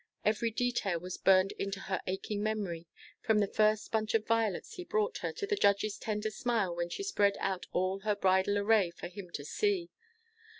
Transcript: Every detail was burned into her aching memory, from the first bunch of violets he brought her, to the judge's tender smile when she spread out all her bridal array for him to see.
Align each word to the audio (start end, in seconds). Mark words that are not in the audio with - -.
Every 0.25 0.49
detail 0.49 0.99
was 0.99 1.17
burned 1.19 1.51
into 1.59 1.79
her 1.81 2.01
aching 2.07 2.41
memory, 2.41 2.87
from 3.21 3.37
the 3.37 3.45
first 3.45 3.91
bunch 3.91 4.15
of 4.15 4.25
violets 4.25 4.73
he 4.73 4.83
brought 4.83 5.19
her, 5.19 5.31
to 5.33 5.45
the 5.45 5.55
judge's 5.55 5.99
tender 5.99 6.31
smile 6.31 6.75
when 6.75 6.89
she 6.89 7.03
spread 7.03 7.37
out 7.39 7.67
all 7.71 7.99
her 7.99 8.15
bridal 8.15 8.57
array 8.57 8.89
for 8.89 9.07
him 9.09 9.29
to 9.29 9.45
see. 9.45 9.91